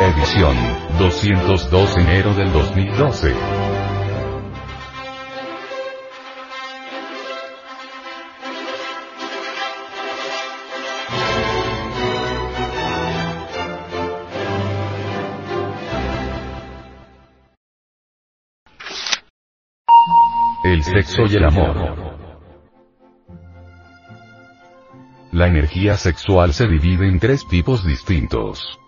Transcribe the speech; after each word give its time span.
Edición 0.00 0.56
202 0.98 1.96
enero 1.98 2.32
del 2.32 2.50
2012. 2.50 3.34
El 20.64 20.82
sexo 20.82 21.22
y 21.28 21.36
el 21.36 21.44
amor. 21.44 22.17
La 25.38 25.46
energía 25.46 25.96
sexual 25.96 26.52
se 26.52 26.66
divide 26.66 27.06
en 27.06 27.20
tres 27.20 27.46
tipos 27.46 27.86
distintos. 27.86 28.80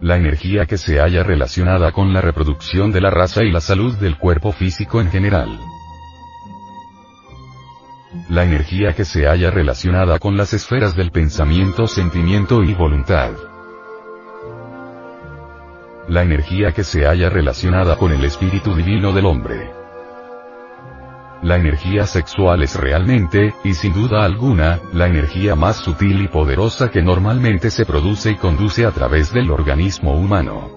La 0.00 0.16
energía 0.16 0.64
que 0.64 0.78
se 0.78 1.00
halla 1.00 1.22
relacionada 1.22 1.92
con 1.92 2.14
la 2.14 2.22
reproducción 2.22 2.92
de 2.92 3.02
la 3.02 3.10
raza 3.10 3.42
y 3.42 3.52
la 3.52 3.60
salud 3.60 3.94
del 3.98 4.16
cuerpo 4.16 4.52
físico 4.52 5.02
en 5.02 5.10
general. 5.10 5.50
La 8.30 8.44
energía 8.44 8.94
que 8.94 9.04
se 9.04 9.26
halla 9.26 9.50
relacionada 9.50 10.18
con 10.18 10.34
las 10.34 10.54
esferas 10.54 10.96
del 10.96 11.10
pensamiento, 11.10 11.86
sentimiento 11.86 12.62
y 12.62 12.72
voluntad. 12.72 13.32
La 16.08 16.22
energía 16.22 16.72
que 16.72 16.84
se 16.84 17.04
halla 17.04 17.28
relacionada 17.28 17.96
con 17.96 18.12
el 18.12 18.24
espíritu 18.24 18.74
divino 18.74 19.12
del 19.12 19.26
hombre. 19.26 19.79
La 21.42 21.56
energía 21.56 22.06
sexual 22.06 22.62
es 22.62 22.74
realmente, 22.76 23.54
y 23.64 23.72
sin 23.72 23.94
duda 23.94 24.24
alguna, 24.24 24.78
la 24.92 25.06
energía 25.06 25.54
más 25.54 25.76
sutil 25.76 26.20
y 26.20 26.28
poderosa 26.28 26.90
que 26.90 27.02
normalmente 27.02 27.70
se 27.70 27.86
produce 27.86 28.32
y 28.32 28.36
conduce 28.36 28.84
a 28.84 28.90
través 28.90 29.32
del 29.32 29.50
organismo 29.50 30.12
humano. 30.12 30.68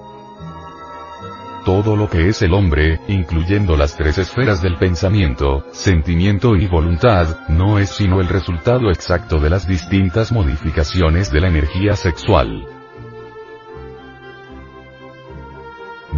Todo 1.66 1.96
lo 1.96 2.10
que 2.10 2.28
es 2.30 2.42
el 2.42 2.54
hombre, 2.54 3.00
incluyendo 3.08 3.76
las 3.76 3.96
tres 3.96 4.18
esferas 4.18 4.62
del 4.62 4.78
pensamiento, 4.78 5.66
sentimiento 5.72 6.56
y 6.56 6.68
voluntad, 6.68 7.48
no 7.50 7.80
es 7.80 7.90
sino 7.90 8.22
el 8.22 8.28
resultado 8.28 8.90
exacto 8.90 9.40
de 9.40 9.50
las 9.50 9.68
distintas 9.68 10.32
modificaciones 10.32 11.32
de 11.32 11.42
la 11.42 11.48
energía 11.48 11.96
sexual. 11.96 12.73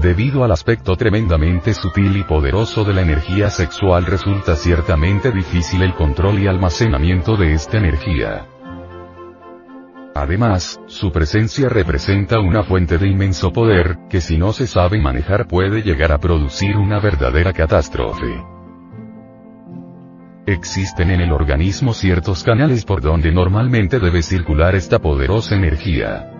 Debido 0.06 0.44
al 0.44 0.52
aspecto 0.52 0.96
tremendamente 0.96 1.74
sutil 1.74 2.16
y 2.16 2.24
poderoso 2.24 2.84
de 2.84 2.94
la 2.94 3.02
energía 3.02 3.50
sexual 3.50 4.06
resulta 4.06 4.56
ciertamente 4.56 5.32
difícil 5.32 5.82
el 5.82 5.96
control 5.96 6.38
y 6.38 6.46
almacenamiento 6.46 7.36
de 7.36 7.54
esta 7.54 7.80
energía. 7.80 8.46
Además, 10.14 10.80
su 10.86 11.12
presencia 11.12 11.70
representa 11.70 12.40
una 12.40 12.62
fuente 12.62 13.00
de 13.00 13.08
inmenso 13.08 13.52
poder, 13.52 13.98
que 14.08 14.22
si 14.22 14.38
no 14.38 14.54
se 14.54 14.68
sabe 14.68 15.02
manejar 15.02 15.48
puede 15.48 15.82
llegar 15.82 16.12
a 16.12 16.20
producir 16.20 16.78
una 16.78 17.00
verdadera 17.00 17.52
catástrofe. 17.52 18.46
Existen 20.46 21.10
en 21.10 21.22
el 21.22 21.32
organismo 21.32 21.96
ciertos 21.96 22.44
canales 22.44 22.86
por 22.86 23.02
donde 23.02 23.32
normalmente 23.32 24.00
debe 24.00 24.22
circular 24.22 24.76
esta 24.76 25.00
poderosa 25.00 25.56
energía. 25.56 26.35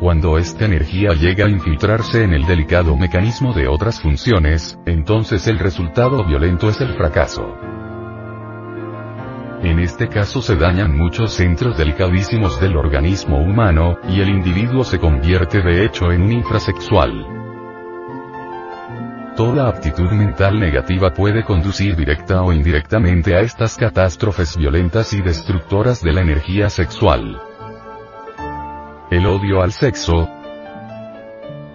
Cuando 0.00 0.36
esta 0.36 0.66
energía 0.66 1.14
llega 1.14 1.46
a 1.46 1.48
infiltrarse 1.48 2.22
en 2.22 2.34
el 2.34 2.44
delicado 2.44 2.94
mecanismo 2.96 3.54
de 3.54 3.66
otras 3.66 3.98
funciones, 3.98 4.78
entonces 4.84 5.46
el 5.46 5.58
resultado 5.58 6.22
violento 6.22 6.68
es 6.68 6.82
el 6.82 6.94
fracaso. 6.94 7.56
En 9.62 9.78
este 9.78 10.08
caso 10.08 10.42
se 10.42 10.54
dañan 10.56 10.94
muchos 10.94 11.32
centros 11.32 11.78
delicadísimos 11.78 12.60
del 12.60 12.76
organismo 12.76 13.38
humano, 13.38 13.96
y 14.06 14.20
el 14.20 14.28
individuo 14.28 14.84
se 14.84 14.98
convierte 14.98 15.62
de 15.62 15.86
hecho 15.86 16.12
en 16.12 16.22
un 16.22 16.32
infrasexual. 16.32 17.26
Toda 19.34 19.68
actitud 19.68 20.10
mental 20.10 20.60
negativa 20.60 21.10
puede 21.14 21.42
conducir 21.42 21.96
directa 21.96 22.42
o 22.42 22.52
indirectamente 22.52 23.34
a 23.34 23.40
estas 23.40 23.78
catástrofes 23.78 24.58
violentas 24.58 25.14
y 25.14 25.22
destructoras 25.22 26.02
de 26.02 26.12
la 26.12 26.20
energía 26.20 26.68
sexual 26.68 27.40
el 29.16 29.24
odio 29.24 29.62
al 29.62 29.72
sexo, 29.72 30.28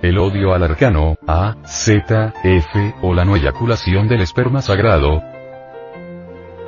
el 0.04 0.20
odio 0.20 0.54
al 0.54 0.62
arcano, 0.62 1.16
A, 1.28 1.56
Z, 1.66 2.36
F, 2.44 2.96
o 3.02 3.16
la 3.16 3.26
no 3.26 3.36
eyaculación 3.36 4.08
del 4.08 4.22
esperma 4.22 4.62
sagrado, 4.62 5.24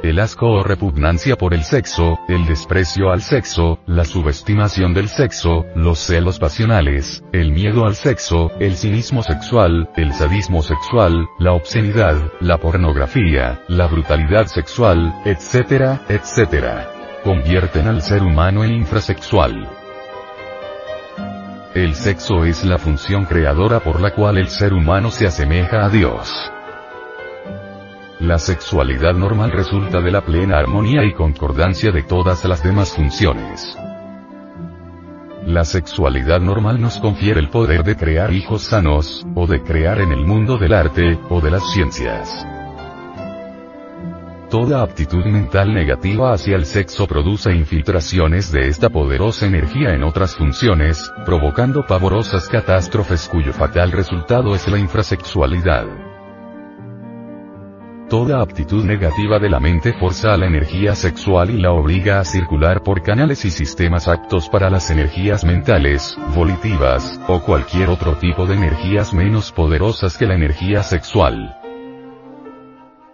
el 0.01 0.19
asco 0.19 0.47
o 0.47 0.63
repugnancia 0.63 1.35
por 1.35 1.53
el 1.53 1.63
sexo, 1.63 2.17
el 2.27 2.47
desprecio 2.47 3.11
al 3.11 3.21
sexo, 3.21 3.77
la 3.85 4.03
subestimación 4.03 4.95
del 4.95 5.09
sexo, 5.09 5.63
los 5.75 5.99
celos 5.99 6.39
pasionales, 6.39 7.23
el 7.33 7.51
miedo 7.51 7.85
al 7.85 7.93
sexo, 7.93 8.49
el 8.59 8.75
cinismo 8.75 9.21
sexual, 9.21 9.91
el 9.95 10.11
sadismo 10.11 10.63
sexual, 10.63 11.27
la 11.37 11.53
obscenidad, 11.53 12.17
la 12.39 12.57
pornografía, 12.57 13.61
la 13.67 13.85
brutalidad 13.85 14.47
sexual, 14.47 15.13
etc., 15.23 16.01
etc. 16.09 16.87
Convierten 17.23 17.87
al 17.87 18.01
ser 18.01 18.23
humano 18.23 18.63
en 18.63 18.73
infrasexual. 18.73 19.82
El 21.75 21.95
sexo 21.95 22.45
es 22.45 22.63
la 22.63 22.77
función 22.77 23.25
creadora 23.25 23.79
por 23.79 23.99
la 23.99 24.13
cual 24.13 24.37
el 24.37 24.47
ser 24.49 24.73
humano 24.73 25.09
se 25.09 25.25
asemeja 25.25 25.83
a 25.83 25.89
Dios. 25.89 26.31
La 28.19 28.37
sexualidad 28.37 29.15
normal 29.15 29.49
resulta 29.49 29.99
de 29.99 30.11
la 30.11 30.21
plena 30.21 30.59
armonía 30.59 31.03
y 31.03 31.13
concordancia 31.13 31.91
de 31.91 32.03
todas 32.03 32.45
las 32.45 32.61
demás 32.61 32.93
funciones. 32.93 33.75
La 35.47 35.65
sexualidad 35.65 36.41
normal 36.41 36.79
nos 36.79 36.99
confiere 36.99 37.39
el 37.39 37.49
poder 37.49 37.83
de 37.83 37.95
crear 37.95 38.31
hijos 38.31 38.61
sanos, 38.61 39.25
o 39.33 39.47
de 39.47 39.63
crear 39.63 39.99
en 39.99 40.11
el 40.11 40.23
mundo 40.27 40.59
del 40.59 40.73
arte, 40.73 41.19
o 41.31 41.41
de 41.41 41.49
las 41.49 41.73
ciencias. 41.73 42.45
Toda 44.53 44.83
aptitud 44.83 45.25
mental 45.25 45.73
negativa 45.73 46.31
hacia 46.31 46.55
el 46.55 46.67
sexo 46.67 47.07
produce 47.07 47.51
infiltraciones 47.55 48.51
de 48.51 48.67
esta 48.67 48.87
poderosa 48.91 49.47
energía 49.47 49.95
en 49.95 50.03
otras 50.03 50.35
funciones, 50.35 51.11
provocando 51.25 51.87
pavorosas 51.87 52.47
catástrofes 52.49 53.27
cuyo 53.27 53.51
fatal 53.51 53.91
resultado 53.91 54.53
es 54.53 54.67
la 54.67 54.77
infrasexualidad. 54.77 55.87
Toda 58.07 58.43
aptitud 58.43 58.85
negativa 58.85 59.39
de 59.39 59.49
la 59.49 59.59
mente 59.59 59.91
forza 59.93 60.35
a 60.35 60.37
la 60.37 60.45
energía 60.45 60.93
sexual 60.93 61.49
y 61.49 61.59
la 61.59 61.71
obliga 61.71 62.19
a 62.19 62.23
circular 62.23 62.83
por 62.83 63.01
canales 63.01 63.45
y 63.45 63.49
sistemas 63.49 64.07
aptos 64.07 64.49
para 64.49 64.69
las 64.69 64.91
energías 64.91 65.43
mentales, 65.43 66.15
volitivas, 66.35 67.19
o 67.27 67.41
cualquier 67.41 67.89
otro 67.89 68.17
tipo 68.17 68.45
de 68.45 68.53
energías 68.53 69.15
menos 69.15 69.51
poderosas 69.51 70.15
que 70.15 70.27
la 70.27 70.35
energía 70.35 70.83
sexual. 70.83 71.62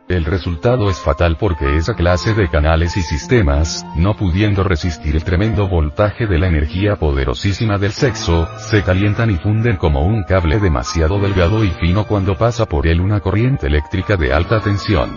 El 0.09 0.25
resultado 0.25 0.89
es 0.89 0.99
fatal 0.99 1.37
porque 1.37 1.77
esa 1.77 1.93
clase 1.93 2.33
de 2.33 2.49
canales 2.49 2.97
y 2.97 3.03
sistemas, 3.03 3.85
no 3.95 4.15
pudiendo 4.15 4.63
resistir 4.63 5.15
el 5.15 5.23
tremendo 5.23 5.67
voltaje 5.67 6.25
de 6.25 6.39
la 6.39 6.47
energía 6.47 6.95
poderosísima 6.95 7.77
del 7.77 7.91
sexo, 7.91 8.47
se 8.57 8.81
calientan 8.81 9.29
y 9.29 9.35
funden 9.35 9.77
como 9.77 10.03
un 10.07 10.23
cable 10.23 10.59
demasiado 10.59 11.19
delgado 11.19 11.63
y 11.63 11.69
fino 11.69 12.07
cuando 12.07 12.35
pasa 12.35 12.65
por 12.65 12.87
él 12.87 13.01
una 13.01 13.19
corriente 13.19 13.67
eléctrica 13.67 14.17
de 14.17 14.33
alta 14.33 14.59
tensión. 14.61 15.11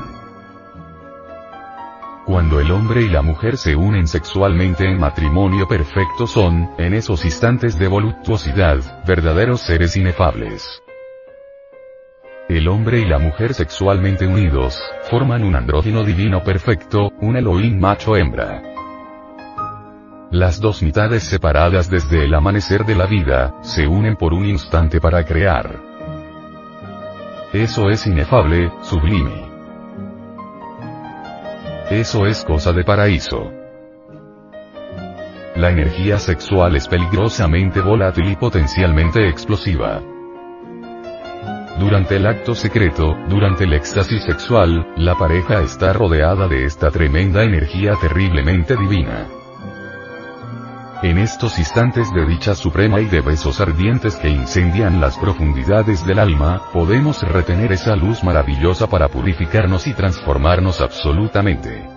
Cuando 2.27 2.61
el 2.61 2.71
hombre 2.71 3.01
y 3.01 3.09
la 3.09 3.23
mujer 3.23 3.57
se 3.57 3.75
unen 3.75 4.07
sexualmente 4.07 4.85
en 4.85 5.01
matrimonio 5.01 5.67
perfecto 5.67 6.27
son, 6.27 6.69
en 6.77 6.93
esos 6.93 7.25
instantes 7.25 7.79
de 7.79 7.89
voluptuosidad, 7.89 9.03
verdaderos 9.07 9.63
seres 9.63 9.97
inefables. 9.97 10.83
El 12.53 12.69
hombre 12.69 13.01
y 13.01 13.07
la 13.07 13.19
mujer 13.19 13.55
sexualmente 13.55 14.27
unidos, 14.27 14.79
forman 15.05 15.43
un 15.43 15.57
andrógino 15.57 16.05
divino 16.05 16.45
perfecto, 16.45 17.11
un 17.23 17.35
Elohim 17.39 17.81
macho-hembra. 17.81 18.63
Las 20.31 20.61
dos 20.61 20.83
mitades 20.83 21.23
separadas 21.23 21.89
desde 21.89 22.27
el 22.27 22.35
amanecer 22.35 22.85
de 22.85 22.95
la 22.95 23.07
vida, 23.07 23.55
se 23.63 23.87
unen 23.87 24.17
por 24.17 24.35
un 24.35 24.45
instante 24.45 25.01
para 25.01 25.25
crear. 25.25 25.81
Eso 27.55 27.89
es 27.89 28.07
inefable, 28.07 28.71
sublime. 28.83 29.47
Eso 31.89 32.27
es 32.27 32.45
cosa 32.45 32.71
de 32.75 32.85
paraíso. 32.85 33.51
La 35.57 35.71
energía 35.71 36.19
sexual 36.19 36.77
es 36.77 36.87
peligrosamente 36.87 37.81
volátil 37.81 38.29
y 38.29 38.37
potencialmente 38.37 39.27
explosiva. 39.27 40.03
Durante 41.79 42.17
el 42.17 42.27
acto 42.27 42.55
secreto, 42.55 43.17
durante 43.29 43.65
el 43.65 43.73
éxtasis 43.73 44.23
sexual, 44.25 44.87
la 44.97 45.17
pareja 45.17 45.63
está 45.63 45.93
rodeada 45.93 46.47
de 46.47 46.65
esta 46.65 46.91
tremenda 46.91 47.43
energía 47.43 47.95
terriblemente 48.01 48.77
divina. 48.77 49.27
En 51.03 51.19
estos 51.19 51.59
instantes 51.59 52.13
de 52.15 52.25
dicha 52.27 52.55
suprema 52.55 53.01
y 53.01 53.07
de 53.07 53.21
besos 53.23 53.61
ardientes 53.61 54.15
que 54.17 54.29
incendian 54.29 55.01
las 55.01 55.19
profundidades 55.19 56.07
del 56.07 56.21
alma, 56.21 56.63
podemos 56.73 57.23
retener 57.23 57.73
esa 57.73 57.97
luz 57.97 58.23
maravillosa 58.23 58.87
para 58.87 59.09
purificarnos 59.09 59.89
y 59.89 59.95
transformarnos 59.95 60.81
absolutamente. 60.81 61.92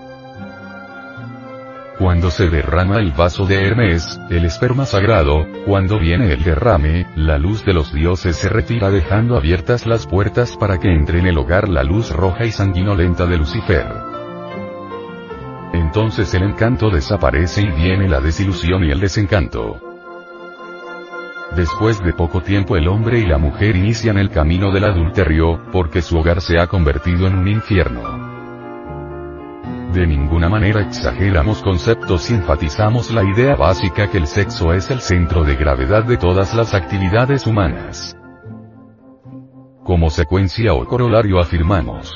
Cuando 1.97 2.29
se 2.29 2.49
derrama 2.49 2.97
el 2.97 3.11
vaso 3.11 3.45
de 3.45 3.65
Hermes, 3.65 4.19
el 4.29 4.45
esperma 4.45 4.85
sagrado, 4.85 5.47
cuando 5.65 5.97
viene 5.97 6.33
el 6.33 6.43
derrame, 6.43 7.07
la 7.15 7.37
luz 7.37 7.63
de 7.63 7.73
los 7.73 7.93
dioses 7.93 8.35
se 8.35 8.49
retira 8.49 8.89
dejando 8.89 9.37
abiertas 9.37 9.85
las 9.85 10.05
puertas 10.05 10.57
para 10.57 10.77
que 10.77 10.89
entre 10.89 11.19
en 11.19 11.27
el 11.27 11.37
hogar 11.37 11.69
la 11.69 11.83
luz 11.83 12.11
roja 12.11 12.45
y 12.45 12.51
sanguinolenta 12.51 13.25
de 13.25 13.37
Lucifer. 13.37 13.85
Entonces 15.73 16.33
el 16.33 16.43
encanto 16.43 16.89
desaparece 16.89 17.61
y 17.61 17.71
viene 17.71 18.09
la 18.09 18.19
desilusión 18.19 18.83
y 18.83 18.91
el 18.91 18.99
desencanto. 18.99 19.81
Después 21.55 22.03
de 22.03 22.11
poco 22.11 22.41
tiempo 22.41 22.75
el 22.75 22.89
hombre 22.89 23.19
y 23.19 23.25
la 23.25 23.37
mujer 23.37 23.77
inician 23.77 24.17
el 24.17 24.29
camino 24.29 24.71
del 24.71 24.83
adulterio, 24.83 25.61
porque 25.71 26.01
su 26.01 26.17
hogar 26.17 26.41
se 26.41 26.59
ha 26.59 26.67
convertido 26.67 27.27
en 27.27 27.35
un 27.35 27.47
infierno. 27.47 28.14
De 29.95 30.05
ninguna 30.05 30.49
manera 30.49 30.81
exageramos 30.81 31.61
conceptos 31.61 32.29
y 32.29 32.33
enfatizamos 32.33 33.11
la 33.11 33.23
idea 33.23 33.55
básica 33.55 34.11
que 34.11 34.17
el 34.17 34.27
sexo 34.27 34.73
es 34.73 34.91
el 34.91 34.99
centro 34.99 35.45
de 35.45 35.55
gravedad 35.55 36.03
de 36.03 36.17
todas 36.17 36.53
las 36.53 36.73
actividades 36.73 37.47
humanas. 37.47 38.13
Como 39.85 40.09
secuencia 40.09 40.73
o 40.73 40.85
corolario 40.85 41.39
afirmamos. 41.39 42.13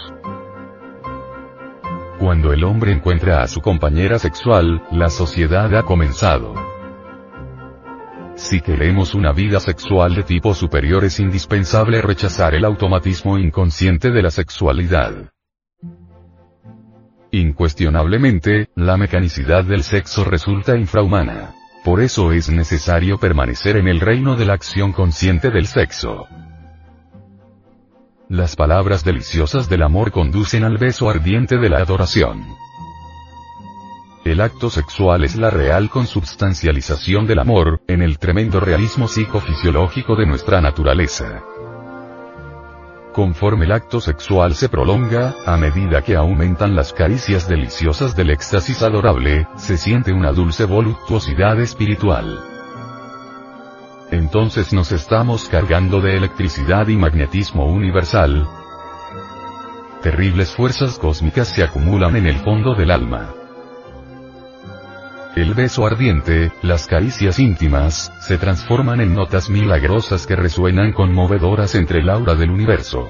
Cuando 2.19 2.51
el 2.51 2.65
hombre 2.65 2.91
encuentra 2.91 3.43
a 3.43 3.47
su 3.47 3.61
compañera 3.61 4.19
sexual, 4.19 4.83
la 4.91 5.09
sociedad 5.09 5.73
ha 5.73 5.83
comenzado. 5.83 6.55
Si 8.35 8.59
queremos 8.59 9.15
una 9.15 9.31
vida 9.31 9.61
sexual 9.61 10.15
de 10.15 10.23
tipo 10.23 10.53
superior 10.53 11.05
es 11.05 11.17
indispensable 11.21 12.01
rechazar 12.01 12.55
el 12.55 12.65
automatismo 12.65 13.37
inconsciente 13.37 14.11
de 14.11 14.21
la 14.21 14.31
sexualidad. 14.31 15.31
Incuestionablemente, 17.31 18.69
la 18.75 18.97
mecanicidad 18.97 19.63
del 19.63 19.83
sexo 19.83 20.23
resulta 20.23 20.75
infrahumana. 20.75 21.53
Por 21.83 22.01
eso 22.01 22.31
es 22.31 22.49
necesario 22.49 23.19
permanecer 23.19 23.77
en 23.77 23.87
el 23.87 23.99
reino 23.99 24.35
de 24.35 24.45
la 24.45 24.53
acción 24.53 24.93
consciente 24.93 25.51
del 25.51 25.67
sexo. 25.67 26.27
Las 28.29 28.55
palabras 28.55 29.03
deliciosas 29.03 29.69
del 29.69 29.83
amor 29.83 30.11
conducen 30.11 30.63
al 30.63 30.77
beso 30.77 31.09
ardiente 31.09 31.57
de 31.57 31.69
la 31.69 31.77
adoración. 31.77 32.43
El 34.25 34.41
acto 34.41 34.69
sexual 34.69 35.23
es 35.23 35.35
la 35.35 35.51
real 35.51 35.89
consubstancialización 35.89 37.27
del 37.27 37.39
amor, 37.39 37.81
en 37.87 38.01
el 38.01 38.17
tremendo 38.17 38.59
realismo 38.59 39.07
psicofisiológico 39.07 40.15
de 40.15 40.25
nuestra 40.25 40.61
naturaleza. 40.61 41.43
Conforme 43.19 43.65
el 43.65 43.73
acto 43.73 43.99
sexual 43.99 44.55
se 44.55 44.69
prolonga, 44.69 45.35
a 45.45 45.57
medida 45.57 46.01
que 46.01 46.15
aumentan 46.15 46.73
las 46.73 46.93
caricias 46.93 47.49
deliciosas 47.49 48.15
del 48.15 48.29
éxtasis 48.29 48.81
adorable, 48.81 49.45
se 49.57 49.77
siente 49.77 50.13
una 50.13 50.31
dulce 50.31 50.63
voluptuosidad 50.63 51.59
espiritual. 51.59 52.39
Entonces 54.09 54.71
nos 54.71 54.93
estamos 54.93 55.49
cargando 55.49 55.99
de 55.99 56.15
electricidad 56.15 56.87
y 56.87 56.95
magnetismo 56.95 57.65
universal. 57.65 58.47
Terribles 60.01 60.55
fuerzas 60.55 60.97
cósmicas 60.97 61.49
se 61.49 61.61
acumulan 61.61 62.15
en 62.15 62.25
el 62.25 62.37
fondo 62.37 62.73
del 62.73 62.89
alma. 62.89 63.33
El 65.39 65.53
beso 65.53 65.85
ardiente, 65.85 66.51
las 66.61 66.85
caricias 66.85 67.39
íntimas, 67.39 68.11
se 68.19 68.37
transforman 68.37 68.99
en 68.99 69.15
notas 69.15 69.49
milagrosas 69.49 70.27
que 70.27 70.35
resuenan 70.35 70.91
conmovedoras 70.91 71.75
entre 71.75 72.01
el 72.01 72.09
aura 72.09 72.35
del 72.35 72.51
universo. 72.51 73.07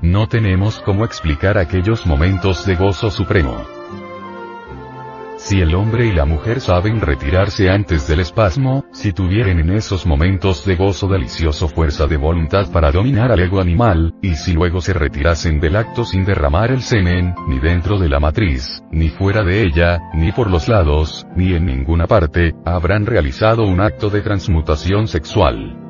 No 0.00 0.28
tenemos 0.28 0.78
cómo 0.78 1.04
explicar 1.04 1.58
aquellos 1.58 2.06
momentos 2.06 2.64
de 2.66 2.76
gozo 2.76 3.10
supremo. 3.10 3.66
Si 5.36 5.60
el 5.60 5.74
hombre 5.74 6.06
y 6.06 6.12
la 6.12 6.24
mujer 6.24 6.60
saben 6.60 7.00
retirarse 7.00 7.68
antes 7.68 8.06
del 8.06 8.20
espasmo, 8.20 8.84
si 8.92 9.12
tuvieran 9.12 9.58
en 9.58 9.70
esos 9.70 10.06
momentos 10.06 10.64
de 10.64 10.76
gozo 10.76 11.08
delicioso 11.08 11.68
fuerza 11.68 12.06
de 12.06 12.16
voluntad 12.16 12.70
para 12.70 12.92
dominar 12.92 13.32
al 13.32 13.40
ego 13.40 13.60
animal, 13.60 14.14
y 14.22 14.36
si 14.36 14.52
luego 14.52 14.80
se 14.80 14.92
retirasen 14.92 15.60
del 15.60 15.76
acto 15.76 16.04
sin 16.04 16.24
derramar 16.24 16.70
el 16.70 16.82
semen, 16.82 17.34
ni 17.48 17.58
dentro 17.58 17.98
de 17.98 18.08
la 18.08 18.20
matriz, 18.20 18.82
ni 18.90 19.08
fuera 19.08 19.42
de 19.42 19.62
ella, 19.62 20.00
ni 20.14 20.32
por 20.32 20.50
los 20.50 20.68
lados, 20.68 21.26
ni 21.36 21.52
en 21.52 21.66
ninguna 21.66 22.06
parte, 22.06 22.54
habrán 22.64 23.04
realizado 23.04 23.64
un 23.64 23.80
acto 23.80 24.10
de 24.10 24.22
transmutación 24.22 25.08
sexual. 25.08 25.83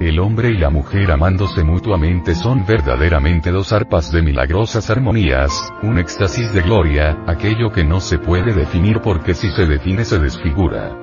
El 0.00 0.18
hombre 0.18 0.50
y 0.50 0.58
la 0.58 0.68
mujer 0.68 1.10
amándose 1.10 1.64
mutuamente 1.64 2.34
son 2.34 2.66
verdaderamente 2.66 3.50
dos 3.50 3.72
arpas 3.72 4.12
de 4.12 4.20
milagrosas 4.20 4.90
armonías, 4.90 5.72
un 5.82 5.98
éxtasis 5.98 6.52
de 6.52 6.60
gloria, 6.60 7.24
aquello 7.26 7.72
que 7.72 7.82
no 7.82 8.00
se 8.00 8.18
puede 8.18 8.52
definir 8.52 9.00
porque 9.00 9.32
si 9.32 9.48
se 9.50 9.64
define 9.64 10.04
se 10.04 10.18
desfigura. 10.18 10.94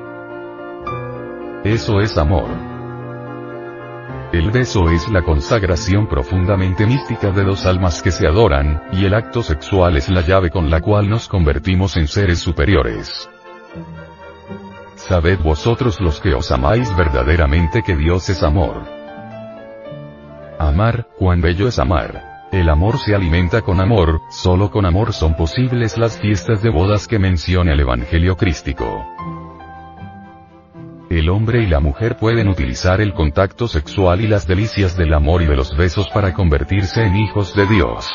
Eso 1.63 2.01
es 2.01 2.15
amor. 2.19 2.49
El 4.31 4.51
beso 4.51 4.87
es 4.89 5.09
la 5.09 5.23
consagración 5.23 6.07
profundamente 6.07 6.85
mística 6.85 7.31
de 7.31 7.43
dos 7.43 7.65
almas 7.65 8.03
que 8.03 8.11
se 8.11 8.27
adoran, 8.27 8.83
y 8.91 9.05
el 9.05 9.15
acto 9.15 9.41
sexual 9.41 9.97
es 9.97 10.07
la 10.09 10.21
llave 10.21 10.51
con 10.51 10.69
la 10.69 10.81
cual 10.81 11.09
nos 11.09 11.27
convertimos 11.27 11.97
en 11.97 12.07
seres 12.07 12.39
superiores. 12.39 13.27
Sabed 15.07 15.39
vosotros 15.39 15.99
los 15.99 16.21
que 16.21 16.33
os 16.33 16.49
amáis 16.51 16.95
verdaderamente 16.95 17.83
que 17.83 17.97
Dios 17.97 18.29
es 18.29 18.41
amor. 18.41 18.83
Amar, 20.57 21.07
cuán 21.17 21.41
bello 21.41 21.67
es 21.67 21.77
amar. 21.77 22.47
El 22.53 22.69
amor 22.69 22.97
se 22.99 23.13
alimenta 23.13 23.61
con 23.63 23.81
amor, 23.81 24.21
solo 24.29 24.71
con 24.71 24.85
amor 24.85 25.11
son 25.11 25.35
posibles 25.35 25.97
las 25.97 26.17
fiestas 26.17 26.61
de 26.61 26.69
bodas 26.69 27.07
que 27.09 27.19
menciona 27.19 27.73
el 27.73 27.81
Evangelio 27.81 28.37
crístico. 28.37 29.05
El 31.09 31.29
hombre 31.29 31.63
y 31.63 31.67
la 31.67 31.81
mujer 31.81 32.15
pueden 32.15 32.47
utilizar 32.47 33.01
el 33.01 33.13
contacto 33.13 33.67
sexual 33.67 34.21
y 34.21 34.27
las 34.27 34.47
delicias 34.47 34.95
del 34.95 35.13
amor 35.13 35.41
y 35.41 35.47
de 35.47 35.57
los 35.57 35.75
besos 35.75 36.07
para 36.13 36.33
convertirse 36.33 37.03
en 37.03 37.17
hijos 37.17 37.53
de 37.55 37.65
Dios. 37.65 38.07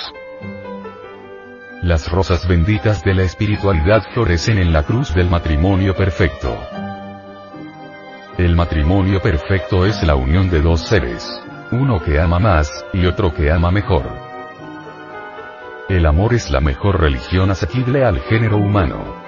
Las 1.82 2.10
rosas 2.10 2.48
benditas 2.48 3.04
de 3.04 3.14
la 3.14 3.22
espiritualidad 3.22 4.02
florecen 4.14 4.58
en 4.58 4.72
la 4.72 4.84
cruz 4.84 5.14
del 5.14 5.28
matrimonio 5.28 5.94
perfecto. 5.94 6.56
El 8.38 8.54
matrimonio 8.54 9.20
perfecto 9.20 9.84
es 9.84 10.00
la 10.04 10.14
unión 10.14 10.48
de 10.48 10.62
dos 10.62 10.82
seres. 10.82 11.42
Uno 11.72 12.00
que 12.00 12.20
ama 12.20 12.38
más, 12.38 12.86
y 12.92 13.04
otro 13.04 13.34
que 13.34 13.50
ama 13.50 13.72
mejor. 13.72 14.04
El 15.88 16.06
amor 16.06 16.34
es 16.34 16.48
la 16.48 16.60
mejor 16.60 17.00
religión 17.00 17.50
asequible 17.50 18.04
al 18.04 18.20
género 18.20 18.58
humano. 18.58 19.27